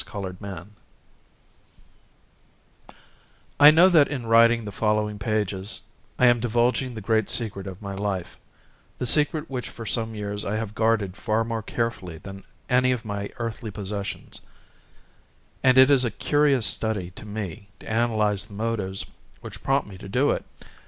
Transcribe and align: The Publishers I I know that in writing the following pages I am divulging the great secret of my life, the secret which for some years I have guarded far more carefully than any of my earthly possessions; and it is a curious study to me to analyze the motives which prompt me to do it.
The 0.03 0.09
Publishers 0.09 0.65
I 2.89 3.67
I 3.67 3.69
know 3.69 3.87
that 3.87 4.07
in 4.07 4.25
writing 4.25 4.65
the 4.65 4.71
following 4.71 5.19
pages 5.19 5.83
I 6.17 6.25
am 6.25 6.39
divulging 6.39 6.95
the 6.95 7.01
great 7.05 7.29
secret 7.29 7.67
of 7.67 7.83
my 7.83 7.93
life, 7.93 8.39
the 8.97 9.05
secret 9.05 9.47
which 9.47 9.69
for 9.69 9.85
some 9.85 10.15
years 10.15 10.43
I 10.43 10.57
have 10.57 10.73
guarded 10.73 11.15
far 11.15 11.43
more 11.43 11.61
carefully 11.61 12.17
than 12.17 12.43
any 12.67 12.91
of 12.91 13.05
my 13.05 13.29
earthly 13.37 13.69
possessions; 13.69 14.41
and 15.61 15.77
it 15.77 15.91
is 15.91 16.03
a 16.03 16.09
curious 16.09 16.65
study 16.65 17.11
to 17.11 17.25
me 17.27 17.69
to 17.81 17.87
analyze 17.87 18.45
the 18.45 18.53
motives 18.55 19.05
which 19.41 19.61
prompt 19.61 19.87
me 19.87 19.99
to 19.99 20.09
do 20.09 20.31
it. 20.31 20.43